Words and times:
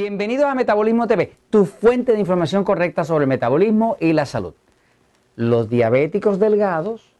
Bienvenidos 0.00 0.46
a 0.46 0.54
Metabolismo 0.54 1.06
TV, 1.06 1.30
tu 1.50 1.66
fuente 1.66 2.12
de 2.12 2.20
información 2.20 2.64
correcta 2.64 3.04
sobre 3.04 3.24
el 3.24 3.28
metabolismo 3.28 3.98
y 4.00 4.14
la 4.14 4.24
salud. 4.24 4.54
Los 5.36 5.68
diabéticos 5.68 6.38
delgados 6.38 7.12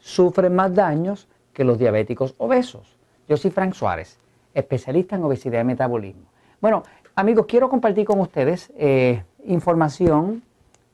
sufren 0.00 0.54
más 0.54 0.74
daños 0.74 1.28
que 1.52 1.62
los 1.62 1.78
diabéticos 1.78 2.34
obesos. 2.38 2.96
Yo 3.28 3.36
soy 3.36 3.50
Frank 3.50 3.74
Suárez, 3.74 4.18
especialista 4.54 5.16
en 5.16 5.24
obesidad 5.24 5.60
y 5.60 5.64
metabolismo. 5.64 6.22
Bueno, 6.58 6.84
amigos, 7.16 7.44
quiero 7.46 7.68
compartir 7.68 8.06
con 8.06 8.18
ustedes 8.18 8.72
eh, 8.78 9.24
información, 9.44 10.42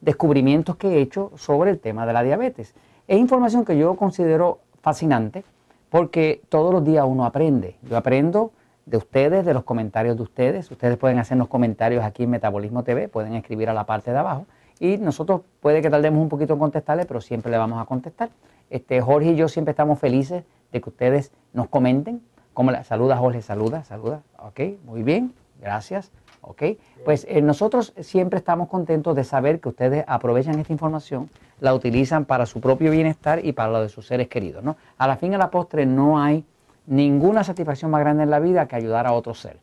descubrimientos 0.00 0.74
que 0.74 0.88
he 0.88 1.00
hecho 1.00 1.30
sobre 1.36 1.70
el 1.70 1.78
tema 1.78 2.04
de 2.04 2.14
la 2.14 2.24
diabetes. 2.24 2.74
Es 3.06 3.16
información 3.16 3.64
que 3.64 3.78
yo 3.78 3.94
considero 3.94 4.58
fascinante 4.82 5.44
porque 5.88 6.42
todos 6.48 6.74
los 6.74 6.84
días 6.84 7.04
uno 7.06 7.24
aprende. 7.24 7.76
Yo 7.88 7.96
aprendo 7.96 8.50
de 8.88 8.96
ustedes, 8.96 9.44
de 9.44 9.54
los 9.54 9.64
comentarios 9.64 10.16
de 10.16 10.22
ustedes. 10.22 10.70
Ustedes 10.70 10.96
pueden 10.96 11.18
hacernos 11.18 11.48
comentarios 11.48 12.04
aquí 12.04 12.24
en 12.24 12.30
Metabolismo 12.30 12.82
TV, 12.84 13.08
pueden 13.08 13.34
escribir 13.34 13.68
a 13.68 13.74
la 13.74 13.84
parte 13.84 14.10
de 14.10 14.18
abajo 14.18 14.46
y 14.80 14.96
nosotros 14.96 15.42
puede 15.60 15.82
que 15.82 15.90
tardemos 15.90 16.22
un 16.22 16.28
poquito 16.28 16.54
en 16.54 16.58
contestarles, 16.58 17.06
pero 17.06 17.20
siempre 17.20 17.50
le 17.50 17.58
vamos 17.58 17.80
a 17.80 17.84
contestar. 17.84 18.30
Este, 18.70 19.00
Jorge 19.00 19.32
y 19.32 19.36
yo 19.36 19.48
siempre 19.48 19.72
estamos 19.72 19.98
felices 19.98 20.44
de 20.72 20.80
que 20.80 20.88
ustedes 20.88 21.32
nos 21.52 21.68
comenten. 21.68 22.22
Como 22.54 22.70
la, 22.70 22.84
saluda 22.84 23.16
Jorge, 23.16 23.42
saluda, 23.42 23.84
saluda. 23.84 24.22
Ok, 24.38 24.60
muy 24.84 25.02
bien, 25.02 25.34
gracias. 25.60 26.10
Ok, 26.40 26.62
pues 27.04 27.26
eh, 27.28 27.42
nosotros 27.42 27.92
siempre 28.00 28.38
estamos 28.38 28.68
contentos 28.68 29.14
de 29.14 29.24
saber 29.24 29.60
que 29.60 29.68
ustedes 29.68 30.04
aprovechan 30.06 30.58
esta 30.58 30.72
información, 30.72 31.28
la 31.60 31.74
utilizan 31.74 32.24
para 32.24 32.46
su 32.46 32.60
propio 32.60 32.90
bienestar 32.90 33.44
y 33.44 33.52
para 33.52 33.72
lo 33.72 33.82
de 33.82 33.88
sus 33.88 34.06
seres 34.06 34.28
queridos. 34.28 34.62
¿no? 34.62 34.76
A 34.96 35.06
la 35.06 35.16
fin 35.16 35.32
y 35.32 35.34
a 35.34 35.38
la 35.38 35.50
postre 35.50 35.84
no 35.84 36.20
hay 36.22 36.44
ninguna 36.88 37.44
satisfacción 37.44 37.90
más 37.90 38.00
grande 38.00 38.22
en 38.24 38.30
la 38.30 38.40
vida 38.40 38.66
que 38.66 38.76
ayudar 38.76 39.06
a 39.06 39.12
otro 39.12 39.34
ser. 39.34 39.58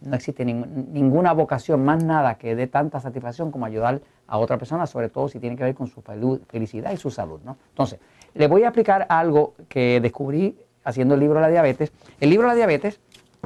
No 0.00 0.16
existe 0.16 0.44
ninguna 0.44 1.32
vocación 1.32 1.84
más 1.84 2.04
nada 2.04 2.34
que 2.34 2.54
dé 2.54 2.66
tanta 2.66 3.00
satisfacción 3.00 3.50
como 3.50 3.64
ayudar 3.64 4.02
a 4.26 4.38
otra 4.38 4.58
persona, 4.58 4.86
sobre 4.86 5.08
todo 5.08 5.28
si 5.28 5.38
tiene 5.38 5.56
que 5.56 5.64
ver 5.64 5.74
con 5.74 5.86
su 5.86 6.02
felicidad 6.02 6.92
y 6.92 6.96
su 6.96 7.10
salud. 7.10 7.40
¿no? 7.44 7.56
Entonces, 7.70 8.00
les 8.34 8.48
voy 8.48 8.64
a 8.64 8.68
explicar 8.68 9.06
algo 9.08 9.54
que 9.68 10.00
descubrí 10.00 10.58
haciendo 10.82 11.14
el 11.14 11.20
libro 11.20 11.36
de 11.36 11.42
la 11.42 11.48
diabetes. 11.50 11.92
El 12.20 12.28
libro 12.28 12.48
de 12.48 12.52
la 12.52 12.56
diabetes, 12.56 13.00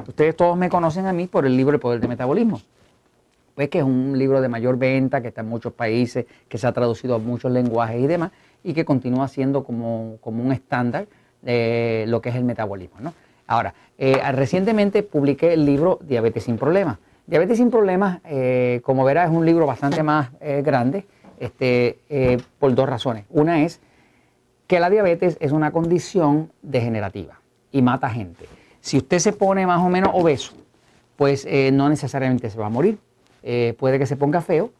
ustedes 0.05 0.35
todos 0.35 0.57
me 0.57 0.67
conocen 0.67 1.05
a 1.05 1.13
mí 1.13 1.27
por 1.27 1.45
el 1.45 1.55
libro 1.55 1.75
El 1.75 1.79
Poder 1.79 1.99
del 2.01 2.09
Metabolismo. 2.09 2.59
Pues 3.55 3.69
que 3.69 3.79
es 3.79 3.83
un 3.83 4.17
libro 4.17 4.41
de 4.41 4.49
mayor 4.49 4.77
venta, 4.77 5.21
que 5.21 5.29
está 5.29 5.41
en 5.41 5.49
muchos 5.49 5.73
países, 5.73 6.25
que 6.47 6.57
se 6.57 6.65
ha 6.65 6.71
traducido 6.73 7.15
a 7.15 7.19
muchos 7.19 7.51
lenguajes 7.51 8.01
y 8.01 8.07
demás, 8.07 8.31
y 8.63 8.73
que 8.73 8.83
continúa 8.83 9.27
siendo 9.27 9.63
como, 9.63 10.17
como 10.19 10.43
un 10.43 10.51
estándar 10.51 11.07
de 11.41 12.05
lo 12.07 12.21
que 12.21 12.29
es 12.29 12.35
el 12.35 12.43
metabolismo. 12.43 12.97
¿no? 12.99 13.13
Ahora, 13.47 13.73
eh, 13.97 14.21
recientemente 14.31 15.03
publiqué 15.03 15.53
el 15.53 15.65
libro 15.65 15.99
Diabetes 16.03 16.43
sin 16.43 16.57
Problemas. 16.57 16.97
Diabetes 17.25 17.57
sin 17.57 17.71
Problemas, 17.71 18.19
eh, 18.25 18.79
como 18.83 19.03
verás, 19.03 19.29
es 19.29 19.35
un 19.35 19.45
libro 19.45 19.65
bastante 19.65 20.03
más 20.03 20.29
eh, 20.39 20.61
grande 20.63 21.05
este, 21.39 21.97
por 22.59 22.75
dos 22.75 22.87
razones. 22.87 23.25
Una 23.29 23.63
es 23.63 23.79
que 24.67 24.79
la 24.79 24.89
diabetes 24.89 25.37
es 25.39 25.51
una 25.51 25.71
condición 25.71 26.51
degenerativa 26.61 27.39
y 27.71 27.81
mata 27.81 28.09
gente. 28.09 28.45
Si 28.81 28.97
usted 28.97 29.19
se 29.19 29.33
pone 29.33 29.65
más 29.65 29.81
o 29.81 29.89
menos 29.89 30.11
obeso, 30.13 30.53
pues 31.15 31.47
no 31.73 31.89
necesariamente 31.89 32.49
se 32.49 32.59
va 32.59 32.67
a 32.67 32.69
morir. 32.69 32.97
puede 33.77 33.97
que 33.97 34.05
se 34.05 34.15
ponga 34.15 34.41
feo, 34.41 34.71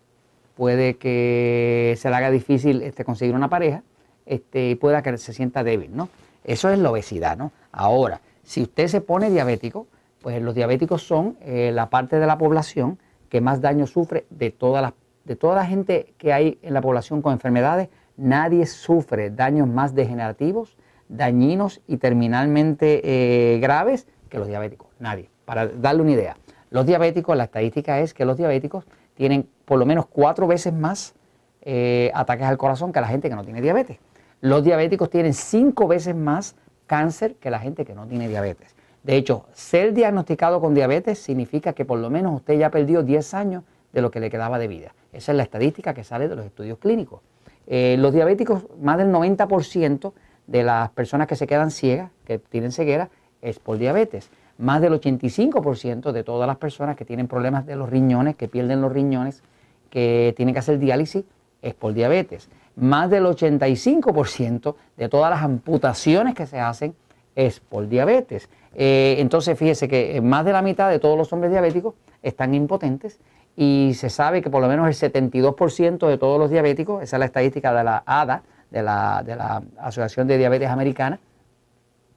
puede 0.55 0.97
que 0.97 1.95
se 1.97 2.09
le 2.09 2.15
haga 2.17 2.29
difícil 2.29 2.81
este, 2.81 3.05
conseguir 3.05 3.33
una 3.33 3.49
pareja, 3.49 3.81
este, 4.25 4.71
y 4.71 4.75
pueda 4.75 5.01
que 5.01 5.17
se 5.17 5.33
sienta 5.33 5.63
débil, 5.63 5.95
¿no? 5.95 6.09
Eso 6.43 6.69
es 6.69 6.79
la 6.79 6.91
obesidad, 6.91 7.37
¿no? 7.37 7.51
Ahora, 7.71 8.21
si 8.43 8.61
usted 8.61 8.87
se 8.87 9.01
pone 9.01 9.29
diabético, 9.29 9.87
pues 10.21 10.41
los 10.41 10.55
diabéticos 10.55 11.03
son 11.03 11.37
eh, 11.41 11.71
la 11.73 11.89
parte 11.89 12.19
de 12.19 12.27
la 12.27 12.37
población 12.37 12.99
que 13.29 13.41
más 13.41 13.61
daño 13.61 13.87
sufre 13.87 14.25
de 14.29 14.51
toda, 14.51 14.81
la, 14.81 14.93
de 15.25 15.35
toda 15.35 15.55
la 15.55 15.65
gente 15.65 16.13
que 16.17 16.33
hay 16.33 16.59
en 16.61 16.73
la 16.73 16.81
población 16.81 17.21
con 17.21 17.33
enfermedades. 17.33 17.89
Nadie 18.17 18.65
sufre 18.65 19.29
daños 19.29 19.67
más 19.67 19.95
degenerativos, 19.95 20.77
dañinos 21.07 21.81
y 21.87 21.97
terminalmente 21.97 23.01
eh, 23.03 23.59
graves 23.59 24.07
que 24.29 24.39
los 24.39 24.47
diabéticos. 24.47 24.89
Nadie. 24.99 25.29
Para 25.45 25.67
darle 25.67 26.01
una 26.01 26.11
idea, 26.11 26.37
los 26.69 26.85
diabéticos, 26.85 27.35
la 27.35 27.45
estadística 27.45 27.99
es 27.99 28.13
que 28.13 28.25
los 28.25 28.37
diabéticos 28.37 28.85
tienen 29.15 29.47
por 29.65 29.79
lo 29.79 29.85
menos 29.85 30.05
cuatro 30.05 30.47
veces 30.47 30.73
más 30.73 31.15
eh, 31.61 32.11
ataques 32.13 32.45
al 32.45 32.57
corazón 32.57 32.91
que 32.91 33.01
la 33.01 33.07
gente 33.07 33.29
que 33.29 33.35
no 33.35 33.43
tiene 33.43 33.61
diabetes. 33.61 33.97
Los 34.41 34.63
diabéticos 34.63 35.09
tienen 35.09 35.33
cinco 35.33 35.87
veces 35.87 36.15
más 36.15 36.55
cáncer 36.87 37.35
que 37.35 37.51
la 37.51 37.59
gente 37.59 37.83
que 37.83 37.93
no 37.93 38.07
tiene 38.07 38.29
diabetes. 38.29 38.73
De 39.03 39.17
hecho, 39.17 39.45
ser 39.53 39.93
diagnosticado 39.93 40.61
con 40.61 40.73
diabetes 40.73 41.19
significa 41.19 41.73
que 41.73 41.83
por 41.83 41.99
lo 41.99 42.09
menos 42.09 42.35
usted 42.35 42.57
ya 42.57 42.71
perdió 42.71 43.03
10 43.03 43.33
años 43.33 43.63
de 43.91 44.01
lo 44.01 44.11
que 44.11 44.21
le 44.21 44.29
quedaba 44.29 44.57
de 44.57 44.67
vida. 44.67 44.93
Esa 45.11 45.33
es 45.33 45.35
la 45.35 45.43
estadística 45.43 45.93
que 45.93 46.05
sale 46.05 46.29
de 46.29 46.35
los 46.37 46.45
estudios 46.45 46.77
clínicos. 46.77 47.21
Eh, 47.67 47.97
los 47.99 48.13
diabéticos, 48.13 48.63
más 48.81 48.97
del 48.97 49.11
90% 49.11 50.13
de 50.47 50.63
las 50.63 50.89
personas 50.91 51.27
que 51.27 51.35
se 51.35 51.45
quedan 51.45 51.69
ciegas, 51.69 52.11
que 52.23 52.39
tienen 52.39 52.71
ceguera, 52.71 53.09
es 53.41 53.59
por 53.59 53.77
diabetes. 53.77 54.29
Más 54.57 54.81
del 54.81 54.93
85% 54.93 56.11
de 56.13 56.23
todas 56.23 56.47
las 56.47 56.57
personas 56.57 56.95
que 56.95 57.05
tienen 57.05 57.27
problemas 57.27 57.65
de 57.65 57.75
los 57.75 57.89
riñones, 57.89 58.35
que 58.35 58.47
pierden 58.47 58.81
los 58.81 58.91
riñones, 58.91 59.43
que 59.89 60.33
tienen 60.37 60.53
que 60.53 60.59
hacer 60.59 60.79
diálisis, 60.79 61.25
es 61.61 61.73
por 61.73 61.93
diabetes 61.93 62.49
más 62.79 63.09
del 63.09 63.25
85% 63.25 64.75
de 64.97 65.09
todas 65.09 65.29
las 65.29 65.43
amputaciones 65.43 66.33
que 66.33 66.47
se 66.47 66.59
hacen 66.59 66.95
es 67.35 67.59
por 67.59 67.87
diabetes. 67.87 68.49
Eh, 68.75 69.15
entonces, 69.19 69.57
fíjese 69.57 69.87
que 69.87 70.19
más 70.21 70.45
de 70.45 70.53
la 70.53 70.61
mitad 70.61 70.89
de 70.89 70.99
todos 70.99 71.17
los 71.17 71.31
hombres 71.33 71.51
diabéticos 71.51 71.95
están 72.21 72.53
impotentes 72.53 73.19
y 73.55 73.93
se 73.95 74.09
sabe 74.09 74.41
que 74.41 74.49
por 74.49 74.61
lo 74.61 74.67
menos 74.67 74.87
el 74.87 75.11
72% 75.11 76.07
de 76.07 76.17
todos 76.17 76.39
los 76.39 76.49
diabéticos, 76.49 77.03
esa 77.03 77.17
es 77.17 77.19
la 77.19 77.25
estadística 77.25 77.73
de 77.73 77.83
la 77.83 78.03
ADA, 78.05 78.43
de 78.69 78.83
la, 78.83 79.63
Asociación 79.79 80.27
de 80.27 80.37
Diabetes 80.37 80.69
Americana, 80.69 81.19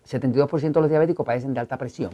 72% 0.08 0.72
de 0.72 0.80
los 0.80 0.90
diabéticos 0.90 1.24
padecen 1.24 1.54
de 1.54 1.60
alta 1.60 1.76
presión. 1.78 2.10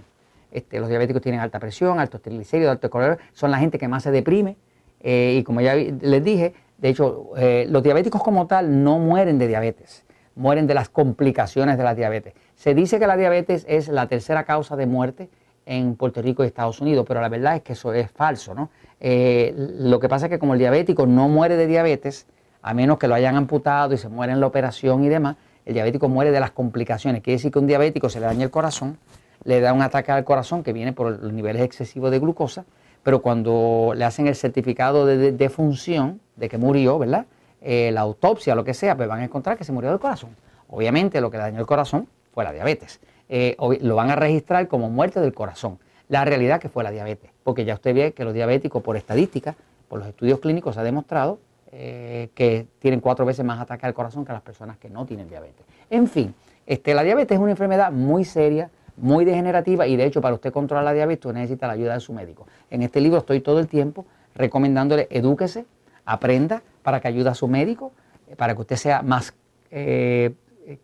Este, 0.51 0.81
los 0.81 0.89
diabéticos 0.89 1.21
tienen 1.21 1.41
alta 1.41 1.59
presión, 1.59 1.99
altos 1.99 2.23
triglicéridos, 2.23 2.73
alto 2.73 2.89
colesterol, 2.89 3.19
son 3.33 3.51
la 3.51 3.59
gente 3.59 3.79
que 3.79 3.89
más 3.89 4.03
se 4.03 4.11
deprime. 4.11 4.57
Eh, 5.01 5.37
y 5.39 5.43
como 5.45 5.61
ya 5.61 5.75
les 5.75 6.25
dije, 6.25 6.55
de 6.79 6.89
hecho, 6.89 7.31
eh, 7.37 7.67
los 7.69 7.83
diabéticos 7.83 8.23
como 8.23 8.47
tal 8.47 8.83
no 8.85 8.99
mueren 8.99 9.39
de 9.39 9.49
diabetes, 9.49 10.05
mueren 10.37 10.67
de 10.67 10.75
las 10.75 10.89
complicaciones 10.89 11.77
de 11.77 11.85
la 11.85 11.95
diabetes. 11.95 12.35
Se 12.55 12.75
dice 12.75 12.99
que 12.99 13.07
la 13.07 13.17
diabetes 13.17 13.67
es 13.69 13.89
la 13.89 14.07
tercera 14.07 14.45
causa 14.45 14.77
de 14.77 14.87
muerte 14.87 15.29
en 15.67 15.97
Puerto 15.97 16.23
Rico 16.23 16.45
y 16.45 16.47
Estados 16.47 16.81
Unidos, 16.81 17.05
pero 17.07 17.21
la 17.21 17.29
verdad 17.29 17.57
es 17.57 17.63
que 17.63 17.73
eso 17.75 17.93
es 17.93 18.11
falso, 18.11 18.55
¿no? 18.55 18.71
Eh, 19.01 19.53
lo 19.57 20.01
que 20.01 20.09
pasa 20.09 20.27
es 20.27 20.31
que 20.31 20.39
como 20.39 20.55
el 20.55 20.61
diabético 20.61 21.07
no 21.07 21.29
muere 21.29 21.57
de 21.57 21.67
diabetes, 21.67 22.27
a 22.63 22.75
menos 22.75 22.99
que 22.99 23.09
lo 23.09 23.15
hayan 23.15 23.37
amputado 23.37 23.93
y 23.95 23.99
se 23.99 24.09
muere 24.09 24.33
en 24.33 24.41
la 24.41 24.47
operación 24.47 25.05
y 25.05 25.09
demás, 25.09 25.37
el 25.67 25.75
diabético 25.75 26.09
muere 26.09 26.31
de 26.31 26.41
las 26.41 26.53
complicaciones. 26.53 27.23
Quiere 27.23 27.37
decir 27.37 27.53
que 27.53 27.59
un 27.59 27.67
diabético 27.67 28.09
se 28.09 28.21
le 28.21 28.27
daña 28.27 28.45
el 28.45 28.51
corazón, 28.51 28.99
le 29.45 29.61
da 29.61 29.73
un 29.73 29.83
ataque 29.83 30.13
al 30.13 30.25
corazón 30.25 30.63
que 30.63 30.73
viene 30.73 30.93
por 30.93 31.23
los 31.23 31.33
niveles 31.33 31.63
excesivos 31.63 32.11
de 32.11 32.19
glucosa, 32.19 32.65
pero 33.03 33.21
cuando 33.21 33.93
le 33.95 34.05
hacen 34.05 34.27
el 34.27 34.35
certificado 34.35 35.07
de, 35.07 35.33
de, 35.33 35.49
función 35.49 36.21
de 36.39 36.49
que 36.49 36.59
murió, 36.59 36.99
¿verdad? 36.99 37.27
Eh, 37.61 37.91
la 37.93 38.03
autopsia, 38.03 38.55
lo 38.55 38.65
que 38.65 38.75
sea, 38.75 38.97
pues 38.97 39.09
van 39.09 39.21
a 39.21 39.25
encontrar 39.25 39.57
que 39.57 39.65
se 39.65 39.73
murió 39.73 39.91
del 39.91 39.99
corazón. 39.99 40.31
Obviamente 40.69 41.21
lo 41.21 41.31
que 41.31 41.39
dañó 41.39 41.59
el 41.59 41.67
corazón 41.67 42.09
fue 42.33 42.45
la 42.45 42.53
diabetes. 42.53 43.01
Eh, 43.29 43.57
lo 43.81 43.97
van 43.97 44.11
a 44.11 44.17
registrar 44.17 44.69
como 44.69 44.89
muerte 44.91 45.21
del 45.21 45.35
corazón. 45.35 45.79
La 46.09 46.25
realidad 46.25 46.61
que 46.61 46.69
fue 46.69 46.85
la 46.85 46.91
diabetes, 46.91 47.31
porque 47.43 47.65
ya 47.65 47.75
usted 47.75 47.95
ve 47.95 48.13
que 48.13 48.25
los 48.25 48.33
diabéticos, 48.33 48.83
por 48.83 48.97
estadística, 48.97 49.57
por 49.89 49.99
los 49.99 50.09
estudios 50.09 50.39
clínicos, 50.41 50.75
se 50.75 50.81
ha 50.81 50.85
demostrado 50.85 51.39
eh, 51.73 52.31
que 52.35 52.67
tienen 52.79 53.01
cuatro 53.01 53.27
veces 53.27 53.45
más 53.45 53.61
ataques 53.61 53.85
al 53.85 53.93
corazón 53.93 54.25
que 54.25 54.33
las 54.33 54.41
personas 54.41 54.79
que 54.79 54.89
no 54.89 55.05
tienen 55.05 55.29
diabetes. 55.29 55.67
En 55.91 56.07
fin, 56.07 56.35
este, 56.67 56.95
la 56.95 57.03
diabetes 57.03 57.37
es 57.37 57.43
una 57.43 57.51
enfermedad 57.51 57.93
muy 57.93 58.25
seria, 58.25 58.71
muy 58.97 59.25
degenerativa 59.25 59.87
y 59.87 59.97
de 59.97 60.05
hecho 60.05 60.21
para 60.21 60.35
usted 60.35 60.53
controlar 60.53 60.85
la 60.85 60.93
diabetes 60.93 61.27
usted 61.27 61.39
necesita 61.39 61.67
la 61.67 61.75
ayuda 61.75 61.95
de 61.95 62.01
su 62.01 62.13
médico. 62.13 62.47
En 62.71 62.83
este 62.83 63.01
libro 63.01 63.19
estoy 63.19 63.41
todo 63.41 63.59
el 63.59 63.69
tiempo 63.69 64.07
recomendándole 64.35 65.09
edúquese, 65.11 65.67
aprenda 66.09 66.63
para 66.83 67.01
que 67.01 67.09
ayude 67.09 67.29
a 67.29 67.35
su 67.35 67.49
médico, 67.49 67.93
para 68.37 68.55
que 68.55 68.61
usted 68.63 68.77
sea 68.77 69.03
más 69.03 69.35
eh, 69.71 70.35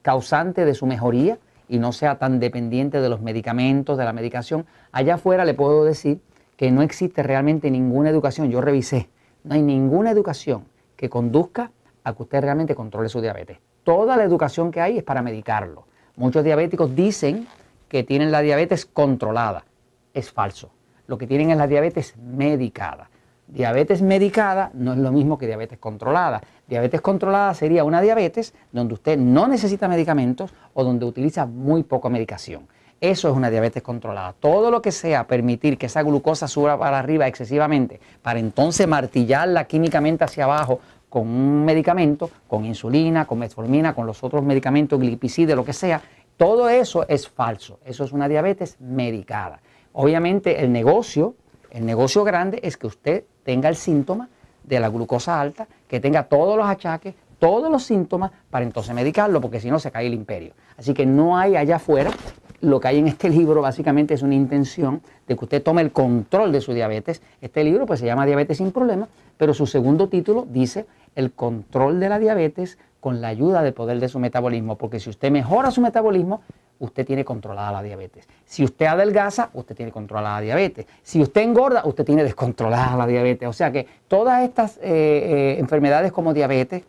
causante 0.03 0.65
de 0.65 0.75
su 0.75 0.87
mejoría 0.87 1.39
y 1.69 1.79
no 1.79 1.93
sea 1.93 2.19
tan 2.19 2.41
dependiente 2.41 3.01
de 3.01 3.09
los 3.09 3.21
medicamentos, 3.21 3.97
de 3.97 4.05
la 4.05 4.13
medicación. 4.13 4.67
Allá 4.93 5.15
afuera 5.15 5.45
le 5.45 5.55
puedo 5.55 5.85
decir 5.85 6.21
que 6.57 6.71
no 6.71 6.83
existe 6.83 7.23
realmente 7.23 7.71
ninguna 7.71 8.11
educación, 8.11 8.51
yo 8.51 8.61
revisé, 8.61 9.09
no 9.43 9.55
hay 9.55 9.63
ninguna 9.63 10.11
educación 10.11 10.67
que 10.97 11.09
conduzca 11.09 11.73
a 12.05 12.15
que 12.15 12.23
usted 12.23 12.43
realmente 12.43 12.75
controle 12.75 13.09
su 13.09 13.21
diabetes. 13.21 13.59
Toda 13.83 14.17
la 14.17 14.25
educación 14.25 14.71
que 14.71 14.81
hay 14.81 14.99
es 14.99 15.05
para 15.05 15.23
medicarlo. 15.23 15.87
Muchos 16.17 16.45
diabéticos 16.45 16.95
dicen 16.95 17.47
que 17.89 18.05
tienen 18.05 18.31
la 18.31 18.41
diabetes 18.41 18.87
controlada. 18.87 19.65
Es 20.13 20.31
falso. 20.31 20.71
Lo 21.07 21.19
que 21.19 21.27
tienen 21.27 21.51
es 21.51 21.57
la 21.57 21.67
diabetes 21.67 22.17
medicada. 22.17 23.11
Diabetes 23.47 24.03
medicada 24.03 24.71
no 24.75 24.93
es 24.93 24.99
lo 24.99 25.13
mismo 25.13 25.39
que 25.39 25.47
diabetes 25.47 25.79
controlada. 25.79 26.41
Diabetes 26.67 27.01
controlada 27.01 27.53
sería 27.55 27.85
una 27.85 28.01
diabetes 28.01 28.55
donde 28.73 28.95
usted 28.95 29.19
no 29.19 29.47
necesita 29.47 29.87
medicamentos 29.87 30.53
o 30.73 30.83
donde 30.83 31.05
utiliza 31.05 31.47
muy 31.47 31.83
poca 31.83 32.09
medicación. 32.09 32.67
Eso 33.01 33.29
es 33.29 33.37
una 33.37 33.51
diabetes 33.51 33.83
controlada. 33.83 34.33
Todo 34.33 34.71
lo 34.71 34.81
que 34.81 34.91
sea 34.91 35.27
permitir 35.27 35.77
que 35.77 35.87
esa 35.87 36.03
glucosa 36.03 36.49
suba 36.49 36.79
para 36.79 36.99
arriba 36.99 37.27
excesivamente, 37.27 38.01
para 38.23 38.39
entonces 38.39 38.89
martillarla 38.89 39.65
químicamente 39.65 40.25
hacia 40.25 40.45
abajo 40.45 40.81
con 41.11 41.29
un 41.29 41.65
medicamento, 41.65 42.31
con 42.49 42.65
insulina, 42.65 43.27
con 43.27 43.39
metformina, 43.39 43.95
con 43.95 44.07
los 44.07 44.25
otros 44.25 44.43
medicamentos, 44.43 44.99
glipicide, 44.99 45.55
lo 45.55 45.65
que 45.65 45.73
sea, 45.73 46.01
todo 46.37 46.69
eso 46.69 47.07
es 47.09 47.29
falso. 47.29 47.79
Eso 47.85 48.05
es 48.05 48.13
una 48.13 48.27
diabetes 48.27 48.81
medicada. 48.81 49.61
Obviamente 49.93 50.65
el 50.65 50.73
negocio, 50.73 51.35
el 51.75 51.85
negocio 51.85 52.23
grande 52.23 52.61
es 52.63 52.77
que 52.77 52.87
usted 52.87 53.25
tenga 53.43 53.69
el 53.69 53.75
síntoma 53.75 54.29
de 54.63 54.79
la 54.79 54.89
glucosa 54.89 55.41
alta, 55.41 55.67
que 55.89 55.99
tenga 55.99 56.23
todos 56.23 56.57
los 56.57 56.67
achaques, 56.67 57.17
todos 57.41 57.71
los 57.71 57.83
síntomas 57.83 58.31
para 58.49 58.65
entonces 58.65 58.95
medicarlo, 58.95 59.41
porque 59.41 59.59
si 59.59 59.71
no 59.71 59.81
se 59.81 59.91
cae 59.91 60.07
el 60.07 60.15
imperio. 60.15 60.53
Así 60.79 60.95
que 60.95 61.05
no 61.05 61.37
hay 61.37 61.57
allá 61.57 61.77
afuera, 61.77 62.13
lo 62.61 62.79
que 62.79 62.89
hay 62.89 62.99
en 63.01 63.09
este 63.09 63.29
libro 63.29 63.61
básicamente 63.61 64.15
es 64.15 64.23
una 64.23 64.37
intención 64.37 65.03
de 65.27 65.37
que 65.37 65.45
usted 65.45 65.63
tome 65.65 65.83
el 65.83 65.91
control 65.91 66.53
de 66.53 66.61
su 66.61 66.73
diabetes. 66.73 67.21
Este 67.43 67.65
libro 67.65 67.87
pues 67.87 67.99
se 67.99 68.07
llama 68.07 68.25
Diabetes 68.25 68.59
sin 68.59 68.71
Problemas, 68.71 69.09
pero 69.37 69.53
su 69.53 69.67
segundo 69.67 70.09
título 70.09 70.47
dice 70.49 70.87
el 71.17 71.33
control 71.33 71.99
de 71.99 72.09
la 72.09 72.21
diabetes 72.21 72.79
con 73.01 73.21
la 73.21 73.29
ayuda 73.29 73.63
del 73.63 73.75
poder 73.75 73.99
de 73.99 74.09
su 74.09 74.21
metabolismo, 74.21 74.79
porque 74.79 75.01
si 75.01 75.11
usted 75.11 75.33
mejora 75.33 75.73
su 75.73 75.81
metabolismo, 75.81 76.41
usted 76.85 77.07
tiene 77.07 77.25
controlada 77.25 77.73
la 77.73 77.83
diabetes. 77.83 78.29
Si 78.45 78.63
usted 78.65 78.87
adelgaza, 78.87 79.51
usted 79.55 79.75
tiene 79.75 79.91
controlada 79.91 80.37
la 80.37 80.41
diabetes. 80.43 80.87
Si 81.03 81.21
usted 81.21 81.41
engorda, 81.41 81.83
usted 81.85 82.05
tiene 82.05 82.23
descontrolada 82.23 82.97
la 82.97 83.07
diabetes. 83.07 83.49
O 83.49 83.53
sea 83.53 83.73
que 83.73 83.87
todas 84.09 84.43
estas 84.43 84.77
eh, 84.79 84.83
eh, 84.85 85.57
enfermedades 85.59 86.13
como 86.13 86.33
diabetes, 86.33 86.85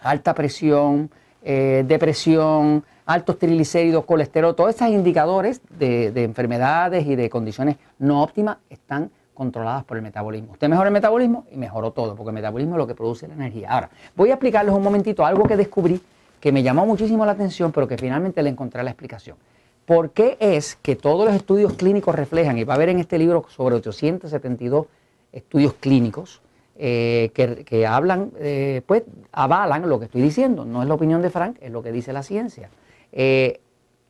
alta 0.00 0.34
presión, 0.34 1.10
eh, 1.42 1.84
depresión, 1.86 2.84
altos 3.04 3.38
triglicéridos, 3.38 4.04
colesterol, 4.04 4.54
todos 4.54 4.70
estos 4.70 4.88
indicadores 4.88 5.60
de, 5.78 6.10
de 6.12 6.24
enfermedades 6.24 7.06
y 7.06 7.16
de 7.16 7.28
condiciones 7.28 7.76
no 7.98 8.22
óptimas 8.22 8.58
están 8.70 9.10
controladas 9.34 9.84
por 9.84 9.96
el 9.98 10.02
metabolismo. 10.02 10.52
Usted 10.52 10.68
mejora 10.68 10.88
el 10.88 10.94
metabolismo 10.94 11.44
y 11.52 11.56
mejoró 11.58 11.90
todo, 11.90 12.16
porque 12.16 12.30
el 12.30 12.34
metabolismo 12.34 12.74
es 12.74 12.78
lo 12.78 12.86
que 12.86 12.94
produce 12.94 13.28
la 13.28 13.34
energía. 13.34 13.70
Ahora, 13.70 13.90
voy 14.16 14.30
a 14.30 14.34
explicarles 14.34 14.74
un 14.74 14.82
momentito 14.82 15.24
algo 15.24 15.44
que 15.44 15.56
descubrí 15.56 16.00
que 16.40 16.52
me 16.52 16.62
llamó 16.62 16.86
muchísimo 16.86 17.24
la 17.24 17.32
atención, 17.32 17.72
pero 17.72 17.88
que 17.88 17.96
finalmente 17.96 18.42
le 18.42 18.50
encontré 18.50 18.82
la 18.82 18.90
explicación. 18.90 19.36
¿Por 19.84 20.10
qué 20.10 20.36
es 20.40 20.76
que 20.76 20.96
todos 20.96 21.26
los 21.26 21.34
estudios 21.34 21.74
clínicos 21.74 22.14
reflejan, 22.14 22.58
y 22.58 22.64
va 22.64 22.74
a 22.74 22.76
haber 22.76 22.88
en 22.88 22.98
este 22.98 23.18
libro 23.18 23.46
sobre 23.48 23.76
872 23.76 24.86
estudios 25.32 25.74
clínicos, 25.74 26.42
eh, 26.78 27.30
que, 27.32 27.86
hablan, 27.86 28.32
eh, 28.38 28.82
pues 28.84 29.04
avalan 29.32 29.88
lo 29.88 29.98
que 29.98 30.06
estoy 30.06 30.20
diciendo, 30.20 30.66
no 30.66 30.82
es 30.82 30.88
la 30.88 30.94
opinión 30.94 31.22
de 31.22 31.30
Frank, 31.30 31.56
es 31.60 31.70
lo 31.70 31.82
que 31.82 31.90
dice 31.90 32.12
la 32.12 32.22
ciencia. 32.22 32.68
Eh, 33.12 33.60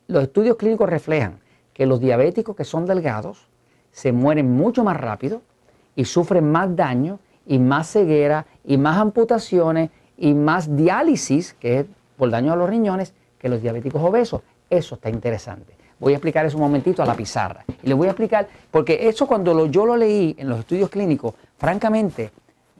los 0.07 0.23
estudios 0.23 0.57
clínicos 0.57 0.89
reflejan 0.89 1.39
que 1.73 1.85
los 1.85 2.01
diabéticos 2.01 2.55
que 2.55 2.65
son 2.65 2.85
delgados 2.85 3.47
se 3.91 4.11
mueren 4.11 4.51
mucho 4.51 4.83
más 4.83 4.97
rápido 4.97 5.41
y 5.95 6.05
sufren 6.05 6.51
más 6.51 6.75
daño 6.75 7.19
y 7.45 7.59
más 7.59 7.91
ceguera 7.91 8.45
y 8.65 8.77
más 8.77 8.97
amputaciones 8.97 9.89
y 10.17 10.33
más 10.33 10.75
diálisis, 10.75 11.53
que 11.53 11.79
es 11.79 11.85
por 12.17 12.29
daño 12.29 12.53
a 12.53 12.55
los 12.55 12.69
riñones, 12.69 13.13
que 13.39 13.49
los 13.49 13.61
diabéticos 13.61 14.01
obesos. 14.01 14.41
Eso 14.69 14.95
está 14.95 15.09
interesante. 15.09 15.73
Voy 15.99 16.13
a 16.13 16.17
explicar 16.17 16.45
eso 16.45 16.57
un 16.57 16.63
momentito 16.63 17.01
a 17.01 17.05
la 17.05 17.15
pizarra. 17.15 17.63
Y 17.81 17.87
les 17.87 17.97
voy 17.97 18.07
a 18.07 18.11
explicar, 18.11 18.47
porque 18.69 19.07
eso 19.07 19.25
cuando 19.27 19.65
yo 19.67 19.85
lo 19.85 19.95
leí 19.95 20.35
en 20.37 20.49
los 20.49 20.59
estudios 20.59 20.89
clínicos, 20.89 21.33
francamente 21.57 22.31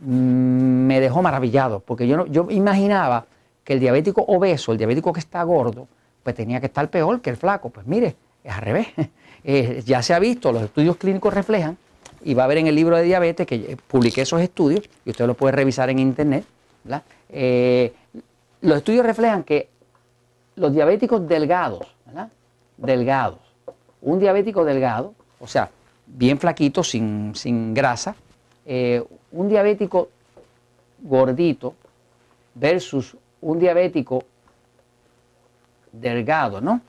mm, 0.01 0.07
me 0.07 0.99
dejó 0.99 1.21
maravillado, 1.21 1.79
porque 1.79 2.07
yo, 2.07 2.25
yo 2.27 2.47
imaginaba 2.49 3.25
que 3.63 3.73
el 3.73 3.79
diabético 3.79 4.23
obeso, 4.27 4.71
el 4.71 4.77
diabético 4.77 5.11
que 5.13 5.19
está 5.19 5.41
gordo, 5.43 5.87
pues 6.23 6.35
tenía 6.35 6.59
que 6.59 6.67
estar 6.67 6.89
peor 6.89 7.21
que 7.21 7.29
el 7.29 7.37
flaco. 7.37 7.69
Pues 7.69 7.87
mire, 7.87 8.15
es 8.43 8.53
al 8.53 8.61
revés. 8.61 8.87
Eh, 9.49 9.81
ya 9.85 10.01
se 10.01 10.13
ha 10.13 10.19
visto, 10.19 10.51
los 10.51 10.63
estudios 10.63 10.97
clínicos 10.97 11.33
reflejan, 11.33 11.77
y 12.21 12.33
va 12.33 12.43
a 12.43 12.47
ver 12.47 12.57
en 12.57 12.67
el 12.67 12.75
libro 12.75 12.97
de 12.97 13.03
diabetes 13.03 13.47
que 13.47 13.77
publiqué 13.87 14.23
esos 14.23 14.41
estudios, 14.41 14.89
y 15.05 15.11
usted 15.11 15.25
los 15.25 15.37
puede 15.37 15.53
revisar 15.53 15.89
en 15.89 15.99
internet, 15.99 16.43
eh, 17.29 17.93
los 18.61 18.77
estudios 18.77 19.05
reflejan 19.05 19.43
que 19.43 19.69
los 20.55 20.73
diabéticos 20.73 21.27
delgados, 21.27 21.95
delgados, 22.77 23.39
un 24.01 24.19
diabético 24.19 24.65
delgado, 24.65 25.13
o 25.39 25.47
sea, 25.47 25.69
bien 26.05 26.39
flaquito, 26.39 26.83
sin, 26.83 27.73
grasa, 27.73 28.15
eh, 28.65 29.03
un 29.31 29.49
diabético 29.49 30.09
gordito 30.99 31.75
versus 32.55 33.15
un 33.41 33.59
diabético 33.59 34.23
delgado, 35.91 36.61
¿no? 36.61 36.81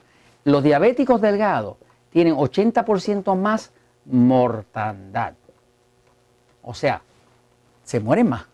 Los 0.44 0.62
diabéticos 0.62 1.20
delgados 1.20 1.76
tienen 2.10 2.34
80% 2.34 3.36
más 3.36 3.70
mortandad. 4.06 5.34
O 6.62 6.72
sea, 6.72 7.02
se 7.84 8.00
mueren 8.00 8.28
más. 8.28 8.46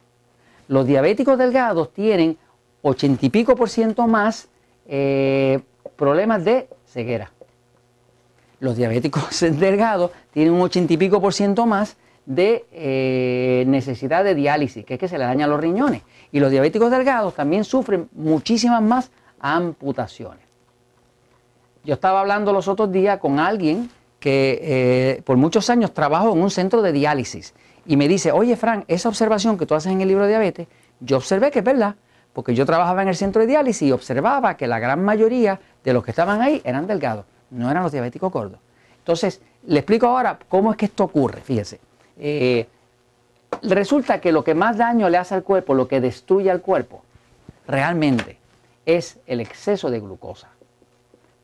Los 0.69 0.87
diabéticos 0.87 1.39
delgados 1.39 1.93
tienen 1.93 2.39
80 2.85 3.27
y 3.27 3.31
pico 3.31 3.57
por 3.57 3.71
ciento 3.71 4.07
más 4.07 4.49
eh, 4.87 5.61
problemas 5.97 6.45
de 6.45 6.69
ceguera. 6.87 7.33
Los 8.61 8.77
diabéticos 8.77 9.41
delgados 9.59 10.11
tienen 10.33 10.53
un 10.53 10.61
80 10.61 10.93
y 10.93 10.97
pico 10.97 11.21
por 11.21 11.33
ciento 11.33 11.67
más 11.67 11.97
de 12.27 12.67
eh, 12.73 13.65
necesidad 13.67 14.23
de 14.23 14.35
diálisis, 14.35 14.85
que 14.85 14.95
es 14.95 15.01
que 15.01 15.09
se 15.09 15.19
le 15.19 15.25
dañan 15.25 15.51
los 15.51 15.61
riñones. 15.61 16.03
Y 16.31 16.41
los 16.41 16.51
diabéticos 16.51 16.91
delgados 16.91 17.35
también 17.35 17.65
sufren 17.65 18.09
muchísimas 18.13 18.83
más 18.83 19.11
amputaciones. 19.41 20.45
Yo 21.85 21.95
estaba 21.95 22.21
hablando 22.21 22.53
los 22.53 22.69
otros 22.69 22.93
días 22.93 23.19
con 23.19 23.39
alguien 23.39 23.91
que 24.21 24.59
eh, 24.63 25.23
por 25.23 25.37
muchos 25.37 25.69
años 25.69 25.93
trabajó 25.93 26.33
en 26.33 26.41
un 26.41 26.51
centro 26.51 26.81
de 26.81 26.93
diálisis 26.93 27.55
y 27.87 27.97
me 27.97 28.09
dice, 28.09 28.33
oye 28.33 28.57
Frank, 28.57 28.85
esa 28.89 29.09
observación 29.09 29.59
que 29.59 29.67
tú 29.67 29.75
haces 29.75 29.93
en 29.93 30.01
el 30.01 30.09
libro 30.09 30.25
de 30.25 30.31
diabetes, 30.31 30.67
yo 31.01 31.19
observé 31.19 31.51
que 31.51 31.59
es 31.59 31.65
verdad, 31.65 31.97
porque 32.35 32.55
yo 32.55 32.67
trabajaba 32.67 33.01
en 33.01 33.09
el 33.09 33.17
centro 33.17 33.41
de 33.41 33.47
diálisis 33.47 33.89
y 33.89 33.93
observaba 33.93 34.57
que 34.57 34.67
la 34.67 34.79
gran 34.79 35.03
mayoría 35.03 35.61
de 35.83 35.93
los 35.95 36.05
que 36.05 36.11
estaban 36.11 36.43
ahí 36.43 36.61
eran 36.65 36.87
delgados, 36.87 37.25
no 37.51 37.71
eran 37.71 37.85
los 37.85 37.93
diabéticos 37.93 38.31
gordos. 38.31 38.59
Entonces, 38.99 39.41
le 39.67 39.79
explico 39.79 40.07
ahora 40.07 40.39
cómo 40.49 40.73
es 40.73 40.77
que 40.77 40.87
esto 40.87 41.05
ocurre, 41.05 41.41
fíjese. 41.41 41.81
Eh, 42.19 42.67
resulta 43.63 44.21
que 44.21 44.33
lo 44.33 44.43
que 44.45 44.55
más 44.55 44.77
daño 44.77 45.09
le 45.09 45.17
hace 45.17 45.35
al 45.35 45.45
cuerpo, 45.45 45.75
lo 45.75 45.87
que 45.89 46.01
destruye 46.01 46.51
al 46.51 46.61
cuerpo, 46.61 47.03
realmente 47.67 48.39
es 48.85 49.19
el 49.27 49.41
exceso 49.41 49.91
de 49.91 50.01
glucosa. 50.01 50.49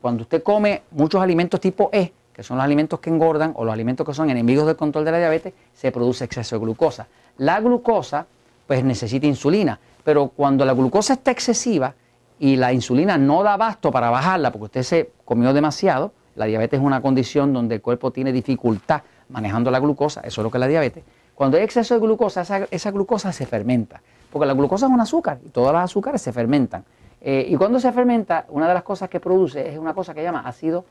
Cuando 0.01 0.23
usted 0.23 0.43
come 0.43 0.83
muchos 0.91 1.21
alimentos 1.21 1.59
tipo 1.59 1.89
E, 1.93 2.11
que 2.33 2.43
son 2.43 2.57
los 2.57 2.63
alimentos 2.63 2.99
que 2.99 3.09
engordan 3.09 3.53
o 3.55 3.63
los 3.63 3.73
alimentos 3.73 4.05
que 4.05 4.13
son 4.13 4.29
enemigos 4.29 4.65
del 4.65 4.75
control 4.75 5.05
de 5.05 5.11
la 5.11 5.19
diabetes, 5.19 5.53
se 5.73 5.91
produce 5.91 6.25
exceso 6.25 6.55
de 6.55 6.61
glucosa. 6.61 7.07
La 7.37 7.59
glucosa, 7.59 8.25
pues 8.71 8.85
necesita 8.85 9.27
insulina, 9.27 9.77
pero 10.01 10.29
cuando 10.29 10.63
la 10.63 10.71
glucosa 10.71 11.11
está 11.11 11.31
excesiva 11.31 11.93
y 12.39 12.55
la 12.55 12.71
insulina 12.71 13.17
no 13.17 13.43
da 13.43 13.55
abasto 13.55 13.91
para 13.91 14.09
bajarla 14.09 14.49
porque 14.49 14.63
usted 14.63 14.83
se 14.83 15.11
comió 15.25 15.51
demasiado, 15.51 16.13
la 16.37 16.45
diabetes 16.45 16.79
es 16.79 16.85
una 16.85 17.01
condición 17.01 17.51
donde 17.51 17.75
el 17.75 17.81
cuerpo 17.81 18.11
tiene 18.11 18.31
dificultad 18.31 19.01
manejando 19.27 19.71
la 19.71 19.79
glucosa, 19.81 20.21
eso 20.21 20.39
es 20.39 20.43
lo 20.45 20.49
que 20.49 20.57
es 20.57 20.61
la 20.61 20.67
diabetes. 20.69 21.03
Cuando 21.35 21.57
hay 21.57 21.63
exceso 21.63 21.95
de 21.95 21.99
glucosa, 21.99 22.67
esa, 22.71 22.91
glucosa 22.91 23.33
se 23.33 23.45
fermenta, 23.45 24.01
porque 24.31 24.45
la 24.45 24.53
glucosa 24.53 24.85
es 24.85 24.91
un 24.93 25.01
azúcar 25.01 25.39
y 25.45 25.49
todas 25.49 25.73
las 25.73 25.83
azúcares 25.83 26.21
se 26.21 26.31
fermentan. 26.31 26.85
Eh, 27.19 27.47
y 27.49 27.57
cuando 27.57 27.77
se 27.77 27.91
fermenta, 27.91 28.45
una 28.47 28.69
de 28.69 28.73
las 28.73 28.83
cosas 28.83 29.09
que 29.09 29.19
produce 29.19 29.67
es 29.67 29.77
una 29.77 29.93
cosa 29.93 30.13
que 30.13 30.23
llama 30.23 30.43
ácido 30.45 30.85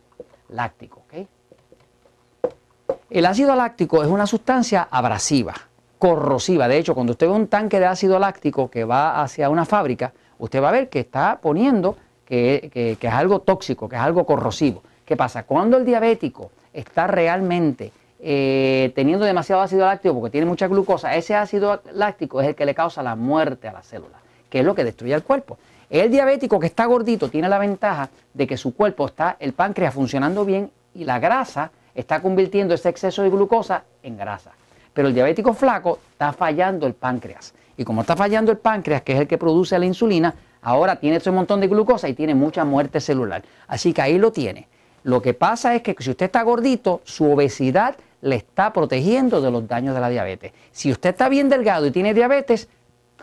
láctico. 0.50 1.00
El 3.08 3.24
ácido 3.24 3.56
láctico 3.56 4.02
es 4.02 4.08
una 4.10 4.26
sustancia 4.26 4.86
abrasiva, 4.90 5.54
corrosiva. 6.00 6.66
De 6.66 6.78
hecho, 6.78 6.94
cuando 6.94 7.12
usted 7.12 7.28
ve 7.28 7.34
un 7.34 7.46
tanque 7.46 7.78
de 7.78 7.84
ácido 7.84 8.18
láctico 8.18 8.70
que 8.70 8.84
va 8.84 9.22
hacia 9.22 9.50
una 9.50 9.66
fábrica, 9.66 10.14
usted 10.38 10.60
va 10.62 10.70
a 10.70 10.72
ver 10.72 10.88
que 10.88 11.00
está 11.00 11.38
poniendo 11.42 11.96
que, 12.24 12.96
es 12.98 13.12
algo 13.12 13.40
tóxico, 13.40 13.86
que 13.86 13.96
es 13.96 14.02
algo 14.02 14.24
corrosivo. 14.24 14.82
¿Qué 15.04 15.14
pasa? 15.16 15.42
Cuando 15.42 15.76
el 15.76 15.84
diabético 15.84 16.50
está 16.72 17.06
realmente 17.06 17.92
eh, 18.18 18.92
teniendo 18.94 19.26
demasiado 19.26 19.60
ácido 19.60 19.84
láctico 19.84 20.14
porque 20.14 20.30
tiene 20.30 20.46
mucha 20.46 20.68
glucosa, 20.68 21.14
ese 21.16 21.34
ácido 21.34 21.82
láctico 21.92 22.40
es 22.40 22.48
el 22.48 22.54
que 22.54 22.64
le 22.64 22.74
causa 22.74 23.02
la 23.02 23.14
muerte 23.14 23.68
a 23.68 23.72
la 23.72 23.82
célula, 23.82 24.18
que 24.48 24.60
es 24.60 24.64
lo 24.64 24.74
que 24.74 24.84
destruye 24.84 25.12
el 25.12 25.22
cuerpo. 25.22 25.58
El 25.90 26.10
diabético 26.10 26.58
que 26.58 26.66
está 26.66 26.86
gordito 26.86 27.28
tiene 27.28 27.48
la 27.50 27.58
ventaja 27.58 28.08
de 28.32 28.46
que 28.46 28.56
su 28.56 28.74
cuerpo 28.74 29.04
está, 29.04 29.36
el 29.38 29.52
páncreas 29.52 29.92
funcionando 29.92 30.46
bien 30.46 30.70
y 30.94 31.04
la 31.04 31.18
grasa 31.18 31.72
está 31.94 32.22
convirtiendo 32.22 32.72
ese 32.72 32.88
exceso 32.88 33.22
de 33.22 33.28
glucosa 33.28 33.84
en 34.02 34.16
grasa. 34.16 34.52
Pero 34.92 35.08
el 35.08 35.14
diabético 35.14 35.54
flaco 35.54 35.98
está 36.12 36.32
fallando 36.32 36.86
el 36.86 36.94
páncreas. 36.94 37.54
Y 37.76 37.84
como 37.84 38.02
está 38.02 38.16
fallando 38.16 38.52
el 38.52 38.58
páncreas, 38.58 39.02
que 39.02 39.12
es 39.12 39.20
el 39.20 39.26
que 39.26 39.38
produce 39.38 39.78
la 39.78 39.86
insulina, 39.86 40.34
ahora 40.62 40.96
tiene 40.96 41.16
ese 41.16 41.30
montón 41.30 41.60
de 41.60 41.68
glucosa 41.68 42.08
y 42.08 42.14
tiene 42.14 42.34
mucha 42.34 42.64
muerte 42.64 43.00
celular. 43.00 43.42
Así 43.66 43.92
que 43.92 44.02
ahí 44.02 44.18
lo 44.18 44.32
tiene. 44.32 44.68
Lo 45.02 45.22
que 45.22 45.32
pasa 45.32 45.74
es 45.74 45.82
que 45.82 45.96
si 45.98 46.10
usted 46.10 46.26
está 46.26 46.42
gordito, 46.42 47.00
su 47.04 47.30
obesidad 47.30 47.96
le 48.20 48.36
está 48.36 48.72
protegiendo 48.72 49.40
de 49.40 49.50
los 49.50 49.66
daños 49.66 49.94
de 49.94 50.00
la 50.00 50.10
diabetes. 50.10 50.52
Si 50.72 50.90
usted 50.92 51.10
está 51.10 51.28
bien 51.28 51.48
delgado 51.48 51.86
y 51.86 51.90
tiene 51.90 52.12
diabetes, 52.12 52.68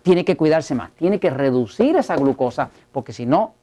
tiene 0.02 0.26
que 0.26 0.36
cuidarse 0.36 0.74
más, 0.74 0.92
tiene 0.92 1.20
que 1.20 1.30
reducir 1.30 1.96
esa 1.96 2.16
glucosa, 2.16 2.70
porque 2.92 3.14
si 3.14 3.26
no, 3.26 3.54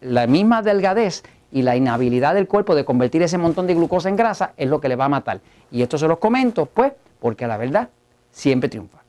la 0.00 0.26
misma 0.26 0.62
delgadez 0.62 1.22
y 1.52 1.62
la 1.62 1.76
inhabilidad 1.76 2.34
del 2.34 2.48
cuerpo 2.48 2.74
de 2.74 2.84
convertir 2.84 3.22
ese 3.22 3.38
montón 3.38 3.66
de 3.66 3.74
glucosa 3.74 4.08
en 4.08 4.16
grasa 4.16 4.52
es 4.56 4.68
lo 4.68 4.80
que 4.80 4.88
le 4.88 4.96
va 4.96 5.04
a 5.04 5.10
matar. 5.10 5.40
Y 5.70 5.82
esto 5.82 5.98
se 5.98 6.08
los 6.08 6.18
comento, 6.18 6.66
pues, 6.66 6.92
porque 7.20 7.46
la 7.46 7.58
verdad 7.58 7.90
siempre 8.30 8.68
triunfa. 8.68 9.01